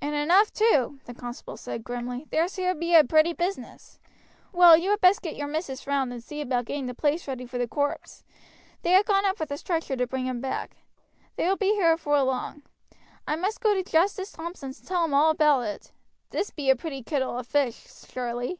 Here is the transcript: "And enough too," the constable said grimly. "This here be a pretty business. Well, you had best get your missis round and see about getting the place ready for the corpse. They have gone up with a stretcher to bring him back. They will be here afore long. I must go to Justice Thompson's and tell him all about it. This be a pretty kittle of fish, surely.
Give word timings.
"And 0.00 0.12
enough 0.12 0.52
too," 0.52 0.98
the 1.04 1.14
constable 1.14 1.56
said 1.56 1.84
grimly. 1.84 2.26
"This 2.32 2.56
here 2.56 2.74
be 2.74 2.96
a 2.96 3.04
pretty 3.04 3.32
business. 3.32 4.00
Well, 4.52 4.76
you 4.76 4.90
had 4.90 5.00
best 5.00 5.22
get 5.22 5.36
your 5.36 5.46
missis 5.46 5.86
round 5.86 6.12
and 6.12 6.20
see 6.20 6.40
about 6.40 6.64
getting 6.64 6.86
the 6.86 6.94
place 6.96 7.28
ready 7.28 7.46
for 7.46 7.58
the 7.58 7.68
corpse. 7.68 8.24
They 8.82 8.90
have 8.90 9.04
gone 9.06 9.24
up 9.24 9.38
with 9.38 9.52
a 9.52 9.56
stretcher 9.56 9.94
to 9.94 10.06
bring 10.08 10.24
him 10.26 10.40
back. 10.40 10.78
They 11.36 11.48
will 11.48 11.54
be 11.56 11.74
here 11.76 11.92
afore 11.92 12.20
long. 12.24 12.62
I 13.24 13.36
must 13.36 13.60
go 13.60 13.72
to 13.72 13.84
Justice 13.84 14.32
Thompson's 14.32 14.80
and 14.80 14.88
tell 14.88 15.04
him 15.04 15.14
all 15.14 15.30
about 15.30 15.60
it. 15.60 15.92
This 16.30 16.50
be 16.50 16.70
a 16.70 16.74
pretty 16.74 17.04
kittle 17.04 17.38
of 17.38 17.46
fish, 17.46 17.86
surely. 18.10 18.58